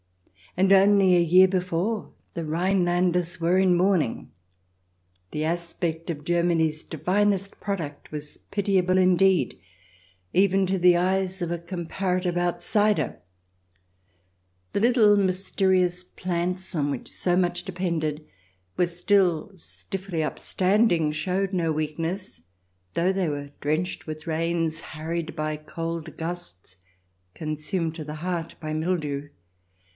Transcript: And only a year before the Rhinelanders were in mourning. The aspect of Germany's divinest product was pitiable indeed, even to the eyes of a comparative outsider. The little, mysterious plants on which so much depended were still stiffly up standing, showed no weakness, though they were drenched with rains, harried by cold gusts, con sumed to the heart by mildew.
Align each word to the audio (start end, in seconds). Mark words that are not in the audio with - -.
And 0.57 0.73
only 0.73 1.15
a 1.15 1.19
year 1.19 1.47
before 1.47 2.11
the 2.33 2.43
Rhinelanders 2.43 3.39
were 3.39 3.57
in 3.59 3.77
mourning. 3.77 4.31
The 5.29 5.45
aspect 5.45 6.09
of 6.09 6.25
Germany's 6.25 6.83
divinest 6.83 7.61
product 7.61 8.11
was 8.11 8.37
pitiable 8.39 8.97
indeed, 8.97 9.57
even 10.33 10.65
to 10.65 10.77
the 10.79 10.97
eyes 10.97 11.41
of 11.41 11.51
a 11.51 11.57
comparative 11.59 12.35
outsider. 12.35 13.21
The 14.73 14.81
little, 14.81 15.15
mysterious 15.15 16.03
plants 16.03 16.75
on 16.75 16.89
which 16.91 17.09
so 17.09 17.37
much 17.37 17.63
depended 17.63 18.25
were 18.75 18.87
still 18.87 19.53
stiffly 19.55 20.21
up 20.21 20.37
standing, 20.39 21.11
showed 21.13 21.53
no 21.53 21.71
weakness, 21.71 22.41
though 22.95 23.13
they 23.13 23.29
were 23.29 23.51
drenched 23.61 24.05
with 24.07 24.27
rains, 24.27 24.81
harried 24.81 25.33
by 25.35 25.55
cold 25.55 26.17
gusts, 26.17 26.75
con 27.35 27.55
sumed 27.55 27.93
to 27.95 28.03
the 28.03 28.15
heart 28.15 28.55
by 28.59 28.73
mildew. 28.73 29.29